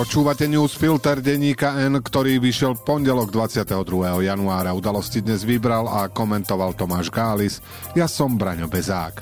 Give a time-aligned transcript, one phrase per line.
[0.00, 4.24] Počúvate newsfilter denníka N, ktorý vyšiel pondelok 22.
[4.24, 4.72] januára.
[4.72, 7.60] Udalosti dnes vybral a komentoval Tomáš Gális.
[7.92, 9.20] Ja som Braňo Bezák.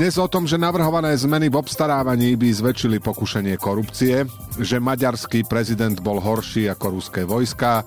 [0.00, 4.24] Dnes o tom, že navrhované zmeny v obstarávaní by zväčšili pokušenie korupcie,
[4.56, 7.84] že maďarský prezident bol horší ako ruské vojska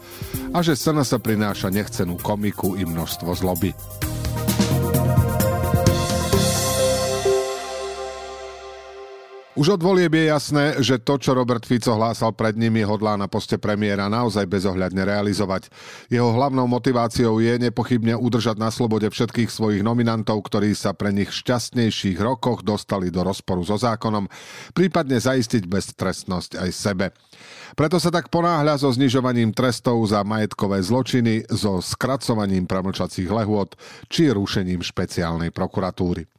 [0.54, 3.74] a že SNS prináša nechcenú komiku i množstvo zloby.
[9.60, 13.28] Už od volieb je jasné, že to, čo Robert Fico hlásal pred nimi, hodlá na
[13.28, 15.68] poste premiéra naozaj bezohľadne realizovať.
[16.08, 21.28] Jeho hlavnou motiváciou je nepochybne udržať na slobode všetkých svojich nominantov, ktorí sa pre nich
[21.28, 24.32] v šťastnejších rokoch dostali do rozporu so zákonom,
[24.72, 27.12] prípadne zaistiť beztrestnosť aj sebe.
[27.76, 33.76] Preto sa tak ponáhľa so znižovaním trestov za majetkové zločiny, so skracovaním premlčacích lehôd
[34.08, 36.39] či rušením špeciálnej prokuratúry.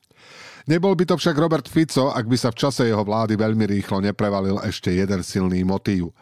[0.71, 3.99] Nebol by to však Robert Fico, ak by sa v čase jeho vlády veľmi rýchlo
[3.99, 6.15] neprevalil ešte jeden silný motív.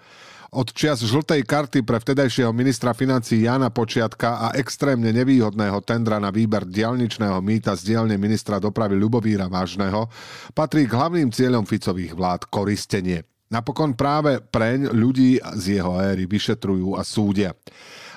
[0.57, 6.33] Od čias žltej karty pre vtedajšieho ministra financí Jana Počiatka a extrémne nevýhodného tendra na
[6.33, 10.09] výber dialničného mýta z dielne ministra dopravy Ľubovíra Vážneho
[10.57, 13.29] patrí k hlavným cieľom Ficových vlád koristenie.
[13.53, 17.53] Napokon práve preň ľudí z jeho éry vyšetrujú a súdia.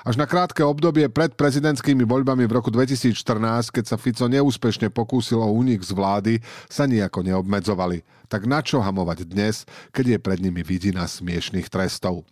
[0.02, 5.38] Až na krátke obdobie pred prezidentskými voľbami v roku 2014, keď sa Fico neúspešne pokúsil
[5.38, 6.34] o únik z vlády,
[6.66, 8.02] sa nejako neobmedzovali.
[8.26, 9.62] Tak na čo hamovať dnes,
[9.94, 12.26] keď je pred nimi vidina smiešných trestov?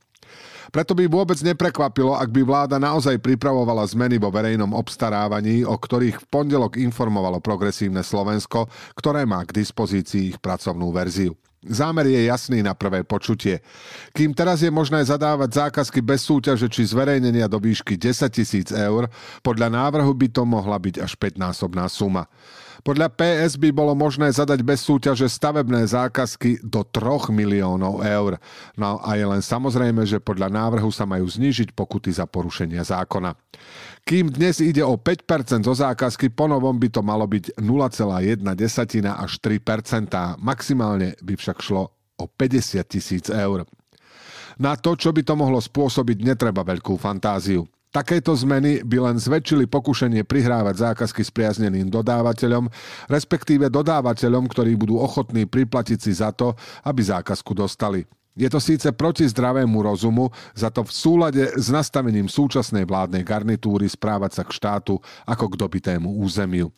[0.71, 6.23] Preto by vôbec neprekvapilo, ak by vláda naozaj pripravovala zmeny vo verejnom obstarávaní, o ktorých
[6.23, 11.35] v pondelok informovalo progresívne Slovensko, ktoré má k dispozícii ich pracovnú verziu.
[11.61, 13.61] Zámer je jasný na prvé počutie.
[14.17, 19.13] Kým teraz je možné zadávať zákazky bez súťaže či zverejnenia do výšky 10 tisíc eur,
[19.45, 22.25] podľa návrhu by to mohla byť až 5-násobná suma.
[22.81, 28.41] Podľa PS by bolo možné zadať bez súťaže stavebné zákazky do 3 miliónov eur.
[28.77, 33.37] No a je len samozrejme, že podľa návrhu sa majú znížiť pokuty za porušenia zákona.
[34.09, 38.41] Kým dnes ide o 5% zo zákazky, ponovom by to malo byť 0,1
[39.13, 40.41] až 3%.
[40.41, 43.69] Maximálne by však šlo o 50 tisíc eur.
[44.61, 47.65] Na to, čo by to mohlo spôsobiť, netreba veľkú fantáziu.
[47.91, 52.71] Takéto zmeny by len zväčšili pokušenie prihrávať zákazky spriazneným dodávateľom,
[53.11, 56.55] respektíve dodávateľom, ktorí budú ochotní priplatiť si za to,
[56.87, 58.07] aby zákazku dostali.
[58.39, 63.91] Je to síce proti zdravému rozumu, za to v súlade s nastavením súčasnej vládnej garnitúry
[63.91, 66.71] správať sa k štátu ako k dobitému územiu.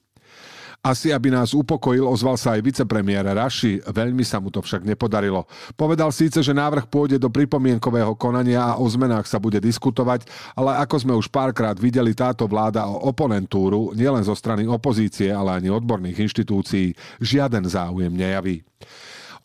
[0.82, 5.46] Asi, aby nás upokojil, ozval sa aj vicepremiér Raši, veľmi sa mu to však nepodarilo.
[5.78, 10.26] Povedal síce, že návrh pôjde do pripomienkového konania a o zmenách sa bude diskutovať,
[10.58, 15.62] ale ako sme už párkrát videli, táto vláda o oponentúru, nielen zo strany opozície, ale
[15.62, 18.66] ani odborných inštitúcií, žiaden záujem nejaví.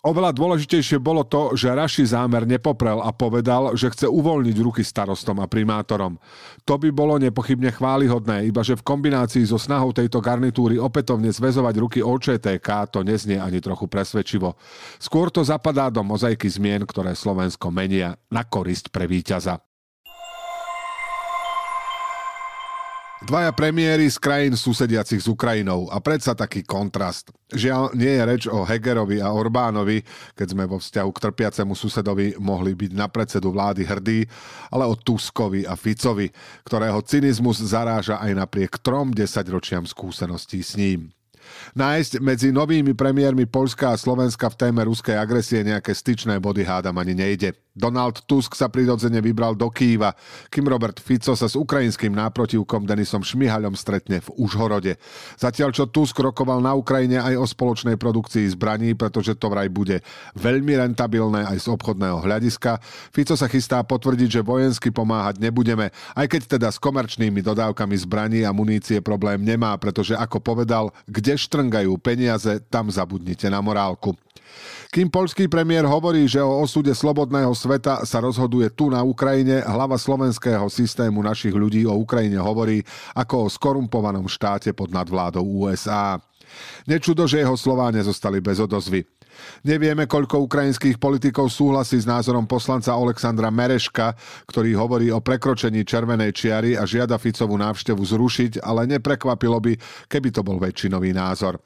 [0.08, 5.44] Oveľa dôležitejšie bolo to, že Raši zámer nepoprel a povedal, že chce uvoľniť ruky starostom
[5.44, 6.16] a primátorom.
[6.64, 11.76] To by bolo nepochybne chválihodné, iba že v kombinácii so snahou tejto garnitúry opätovne zväzovať
[11.76, 14.56] ruky OČTK to neznie ani trochu presvedčivo.
[14.96, 19.67] Skôr to zapadá do mozaiky zmien, ktoré Slovensko menia na korisť pre víťaza.
[23.28, 27.28] Dvaja premiéry z krajín susediacich s Ukrajinou a predsa taký kontrast.
[27.52, 30.00] Žiaľ, nie je reč o Hegerovi a Orbánovi,
[30.32, 34.24] keď sme vo vzťahu k trpiacemu susedovi mohli byť na predsedu vlády hrdí,
[34.72, 36.32] ale o Tuskovi a Ficovi,
[36.64, 41.12] ktorého cynizmus zaráža aj napriek trom desaťročiam skúseností s ním.
[41.78, 46.98] Nájsť medzi novými premiérmi Polska a Slovenska v téme ruskej agresie nejaké styčné body hádam
[46.98, 47.54] ani nejde.
[47.78, 50.18] Donald Tusk sa prirodzene vybral do Kýva,
[50.50, 54.98] kým Robert Fico sa s ukrajinským náprotivkom Denisom Šmihaľom stretne v Užhorode.
[55.38, 60.02] Zatiaľ, čo Tusk rokoval na Ukrajine aj o spoločnej produkcii zbraní, pretože to vraj bude
[60.34, 62.82] veľmi rentabilné aj z obchodného hľadiska,
[63.14, 68.42] Fico sa chystá potvrdiť, že vojensky pomáhať nebudeme, aj keď teda s komerčnými dodávkami zbraní
[68.42, 74.18] a munície problém nemá, pretože ako povedal, kde štrngajú peniaze, tam zabudnite na morálku.
[74.88, 80.00] Kým polský premiér hovorí, že o osude slobodného sveta sa rozhoduje tu na Ukrajine, hlava
[80.00, 82.82] slovenského systému našich ľudí o Ukrajine hovorí
[83.12, 86.16] ako o skorumpovanom štáte pod nadvládou USA.
[86.88, 89.04] Nečudo, že jeho slová nezostali bez odozvy.
[89.64, 94.18] Nevieme, koľko ukrajinských politikov súhlasí s názorom poslanca Alexandra Mereška,
[94.50, 99.74] ktorý hovorí o prekročení červenej čiary a žiada Ficovú návštevu zrušiť, ale neprekvapilo by,
[100.10, 101.62] keby to bol väčšinový názor.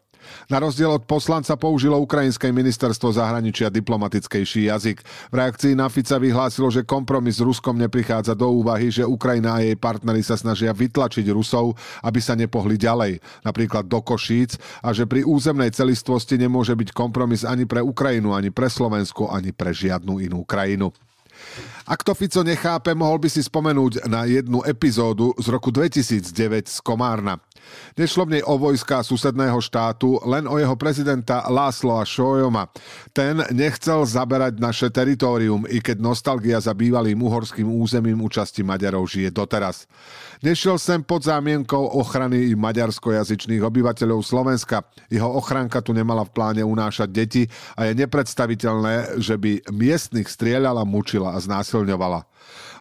[0.49, 4.97] Na rozdiel od poslanca použilo ukrajinské ministerstvo zahraničia diplomatickejší jazyk.
[5.31, 9.63] V reakcii na Fica vyhlásilo, že kompromis s Ruskom neprichádza do úvahy, že Ukrajina a
[9.63, 11.75] jej partnery sa snažia vytlačiť Rusov,
[12.05, 17.47] aby sa nepohli ďalej, napríklad do Košíc, a že pri územnej celistvosti nemôže byť kompromis
[17.47, 20.93] ani pre Ukrajinu, ani pre Slovensko, ani pre žiadnu inú krajinu.
[21.89, 26.77] Ak to Fico nechápe, mohol by si spomenúť na jednu epizódu z roku 2009 z
[26.85, 27.41] Komárna.
[27.97, 32.71] Nešlo v nej o vojska susedného štátu, len o jeho prezidenta Lásloa Šojoma.
[33.11, 39.29] Ten nechcel zaberať naše teritorium, i keď nostalgia za bývalým uhorským územím účasti Maďarov žije
[39.29, 39.85] doteraz.
[40.41, 44.81] Nešiel sem pod zámienkou ochrany maďarskojazyčných obyvateľov Slovenska.
[45.05, 47.43] Jeho ochránka tu nemala v pláne unášať deti
[47.77, 52.30] a je nepredstaviteľné, že by miestnych strieľala, mučila a znásilňovala.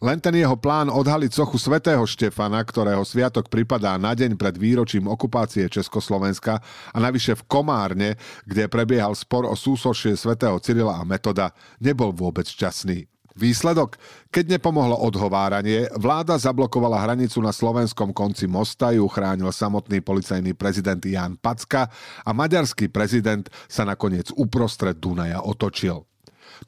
[0.01, 5.05] Len ten jeho plán odhaliť sochu svätého Štefana, ktorého sviatok pripadá na deň pred výročím
[5.05, 6.57] okupácie Československa
[6.89, 8.09] a navyše v Komárne,
[8.49, 13.11] kde prebiehal spor o súsošie svätého Cyrila a Metoda, nebol vôbec šťastný.
[13.31, 13.95] Výsledok?
[14.27, 20.99] Keď nepomohlo odhováranie, vláda zablokovala hranicu na slovenskom konci mosta, ju chránil samotný policajný prezident
[20.99, 21.87] Jan Packa
[22.27, 26.10] a maďarský prezident sa nakoniec uprostred Dunaja otočil.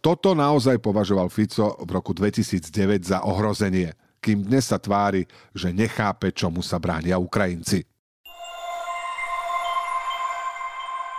[0.01, 3.93] Toto naozaj považoval Fico v roku 2009 za ohrozenie,
[4.23, 7.85] kým dnes sa tvári, že nechápe, čomu sa bránia Ukrajinci.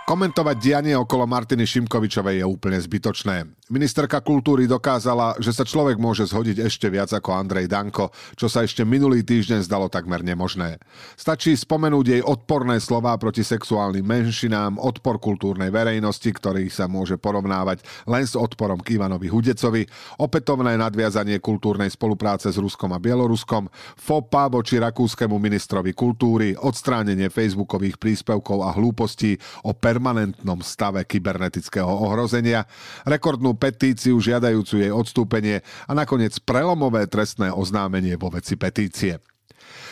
[0.05, 3.49] Komentovať dianie okolo Martiny Šimkovičovej je úplne zbytočné.
[3.65, 8.61] Ministerka kultúry dokázala, že sa človek môže zhodiť ešte viac ako Andrej Danko, čo sa
[8.61, 10.77] ešte minulý týždeň zdalo takmer nemožné.
[11.17, 17.81] Stačí spomenúť jej odporné slová proti sexuálnym menšinám, odpor kultúrnej verejnosti, ktorý sa môže porovnávať
[18.05, 19.89] len s odporom k Ivanovi Hudecovi,
[20.21, 23.65] opätovné nadviazanie kultúrnej spolupráce s Ruskom a Bieloruskom,
[23.97, 32.69] FOPA voči rakúskému ministrovi kultúry, odstránenie facebookových príspevkov a hlúpostí o permanentnom stave kybernetického ohrozenia,
[33.09, 39.19] rekordnú petíciu žiadajúcu jej odstúpenie a nakoniec prelomové trestné oznámenie vo veci petície.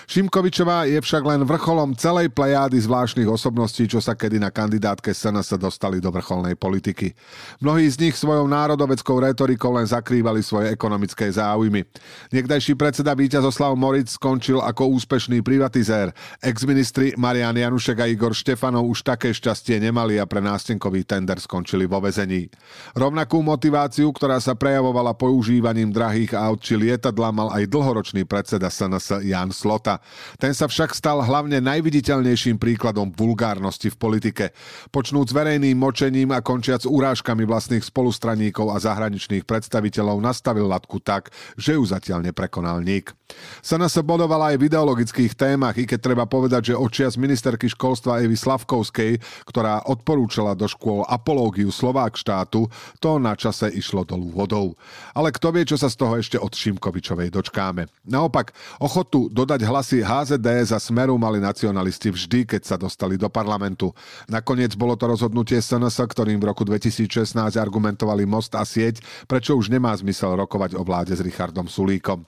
[0.04, 5.56] Šimkovičová je však len vrcholom celej plejády zvláštnych osobností, čo sa kedy na kandidátke SNS
[5.56, 7.16] dostali do vrcholnej politiky.
[7.64, 11.88] Mnohí z nich svojou národoveckou retorikou len zakrývali svoje ekonomické záujmy.
[12.36, 16.12] Niekdajší predseda Víťazoslav Moric skončil ako úspešný privatizér.
[16.44, 21.88] Ex-ministri Marian Janušek a Igor Štefanov už také šťastie nemali a pre nástenkový tender skončili
[21.88, 22.52] vo vezení.
[22.92, 29.24] Rovnakú motiváciu, ktorá sa prejavovala používaním drahých aut či lietadla, mal aj dlhoročný predseda SNS
[29.24, 30.04] Jan Slota.
[30.36, 34.46] Ten sa však stal hlavne najviditeľnejším príkladom vulgárnosti v politike.
[34.92, 41.80] Počnúc verejným močením a končiac urážkami vlastných spolustraníkov a zahraničných predstaviteľov nastavil latku tak, že
[41.80, 43.16] ju zatiaľ neprekonal nik.
[43.64, 48.22] Sana sa bodovala aj v ideologických témach, i keď treba povedať, že očias ministerky školstva
[48.22, 49.18] Evy Slavkovskej,
[49.48, 52.70] ktorá odporúčala do škôl apológiu Slovák štátu,
[53.02, 54.78] to na čase išlo dolu vodou.
[55.18, 57.90] Ale kto vie, čo sa z toho ešte od Šimkovičovej dočkáme.
[58.06, 63.28] Naopak, ochotu dodať hlas Hlasy HZD za Smeru mali nacionalisti vždy, keď sa dostali do
[63.28, 63.92] parlamentu.
[64.32, 69.68] Nakoniec bolo to rozhodnutie SNS, ktorým v roku 2016 argumentovali Most a sieť, prečo už
[69.68, 72.24] nemá zmysel rokovať o vláde s Richardom Sulíkom.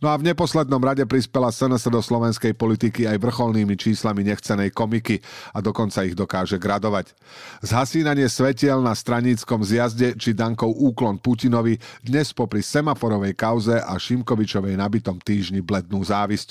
[0.00, 5.20] No a v neposlednom rade prispela SNS do slovenskej politiky aj vrcholnými číslami nechcenej komiky
[5.52, 7.12] a dokonca ich dokáže gradovať.
[7.60, 14.80] Zhasínanie svetiel na straníckom zjazde či Dankov úklon Putinovi dnes popri semaforovej kauze a Šimkovičovej
[14.80, 16.00] nabitom týždni blednú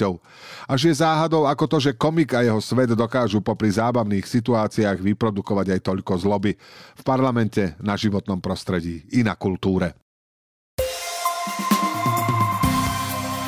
[0.04, 0.20] závisťou.
[0.68, 5.76] Až je záhadou ako to, že komik a jeho svet dokážu popri zábavných situáciách vyprodukovať
[5.76, 6.52] aj toľko zloby
[7.00, 9.96] v parlamente, na životnom prostredí i na kultúre.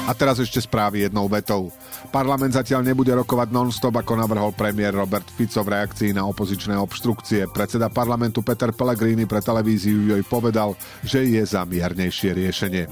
[0.06, 1.74] A teraz ešte správy jednou vetou.
[2.14, 7.50] Parlament zatiaľ nebude rokovať non-stop, ako navrhol premiér Robert Fico v reakcii na opozičné obštrukcie.
[7.50, 12.86] Predseda parlamentu Peter Pellegrini pre televíziu jej povedal, že je za miernejšie riešenie.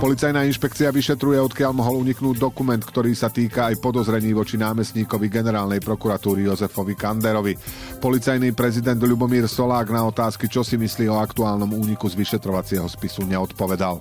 [0.00, 5.84] Policajná inšpekcia vyšetruje, odkiaľ mohol uniknúť dokument, ktorý sa týka aj podozrení voči námestníkovi generálnej
[5.84, 7.52] prokuratúry Jozefovi Kanderovi.
[8.00, 13.28] Policajný prezident Ľubomír Solák na otázky, čo si myslí o aktuálnom úniku z vyšetrovacieho spisu,
[13.28, 14.00] neodpovedal.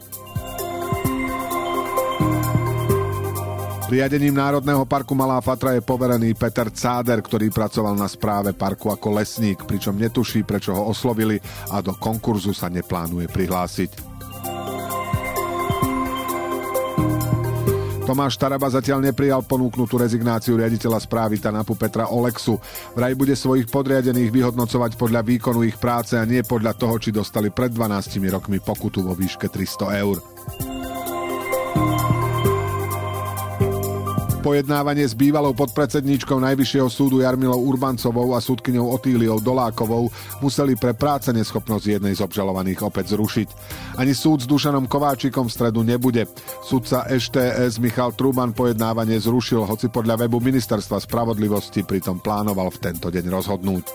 [3.92, 9.20] Riadením Národného parku Malá Fatra je poverený Peter Cáder, ktorý pracoval na správe parku ako
[9.20, 11.44] lesník, pričom netuší, prečo ho oslovili
[11.76, 14.09] a do konkurzu sa neplánuje prihlásiť.
[18.10, 22.58] Tomáš Taraba zatiaľ neprijal ponúknutú rezignáciu riaditeľa správy TANAPu Petra Olexu.
[22.98, 27.54] Vraj bude svojich podriadených vyhodnocovať podľa výkonu ich práce a nie podľa toho, či dostali
[27.54, 30.18] pred 12 rokmi pokutu vo výške 300 eur.
[34.40, 40.08] Pojednávanie s bývalou podpredsedníčkou Najvyššieho súdu Jarmilou Urbancovou a súdkyňou Otíliou Dolákovou
[40.40, 43.48] museli pre práce neschopnosť jednej z obžalovaných opäť zrušiť.
[44.00, 46.24] Ani súd s Dušanom Kováčikom v stredu nebude.
[46.64, 53.12] Sudca EŠTS Michal Truban pojednávanie zrušil, hoci podľa webu Ministerstva spravodlivosti pritom plánoval v tento
[53.12, 53.86] deň rozhodnúť.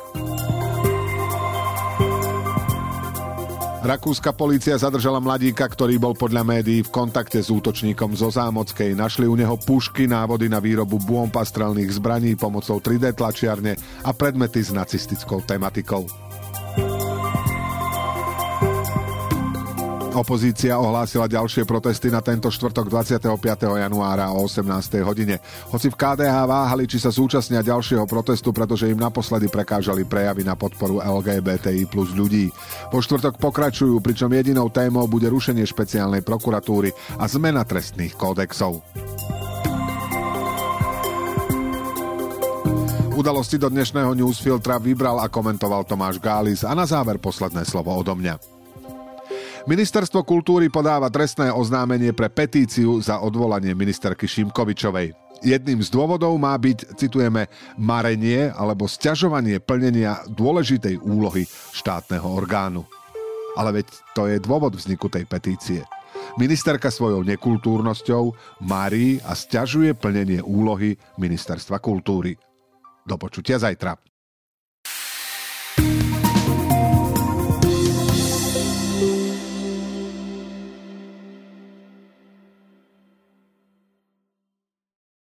[3.84, 8.96] Rakúska polícia zadržala mladíka, ktorý bol podľa médií v kontakte s útočníkom zo Zámockej.
[8.96, 14.72] Našli u neho pušky, návody na výrobu buompastrelných zbraní pomocou 3D tlačiarne a predmety s
[14.72, 16.08] nacistickou tematikou.
[20.14, 23.34] Opozícia ohlásila ďalšie protesty na tento štvrtok 25.
[23.58, 25.02] januára o 18.
[25.02, 25.42] hodine.
[25.74, 30.54] Hoci v KDH váhali, či sa zúčastnia ďalšieho protestu, pretože im naposledy prekážali prejavy na
[30.54, 32.46] podporu LGBTI plus ľudí.
[32.94, 38.86] Po štvrtok pokračujú, pričom jedinou témou bude rušenie špeciálnej prokuratúry a zmena trestných kódexov.
[43.18, 48.14] Udalosti do dnešného newsfiltra vybral a komentoval Tomáš Gális a na záver posledné slovo odo
[48.14, 48.53] mňa.
[49.64, 55.16] Ministerstvo kultúry podáva trestné oznámenie pre petíciu za odvolanie ministerky Šimkovičovej.
[55.40, 57.48] Jedným z dôvodov má byť, citujeme,
[57.80, 62.84] marenie alebo sťažovanie plnenia dôležitej úlohy štátneho orgánu.
[63.56, 65.80] Ale veď to je dôvod vzniku tej petície.
[66.36, 68.36] Ministerka svojou nekultúrnosťou
[68.68, 72.36] marí a sťažuje plnenie úlohy Ministerstva kultúry.
[73.08, 73.96] Do počutia zajtra.